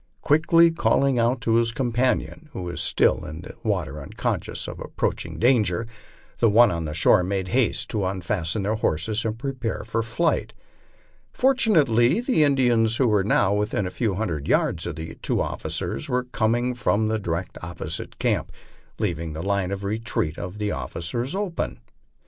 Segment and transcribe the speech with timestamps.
[0.21, 5.37] Quickly calling out to his companion, who was still in the water unconscious of approaching
[5.37, 5.85] danger,
[6.39, 10.53] the one on shore made haste to un fasten their horses and prepare for flight.
[11.31, 16.09] Fortunately the Indians, who were now within a few hundred yards of the two officers,
[16.09, 18.51] were coming from the di rection opposite camp,
[18.97, 21.79] leaving the line of retreat of the officers open.